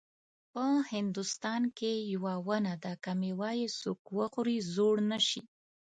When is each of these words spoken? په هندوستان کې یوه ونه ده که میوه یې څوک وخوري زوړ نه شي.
په 0.53 0.65
هندوستان 0.93 1.61
کې 1.77 1.91
یوه 2.13 2.33
ونه 2.47 2.73
ده 2.83 2.93
که 3.03 3.11
میوه 3.21 3.49
یې 3.59 3.67
څوک 3.79 4.01
وخوري 4.17 4.57
زوړ 4.73 4.95
نه 5.11 5.19
شي. 5.27 5.41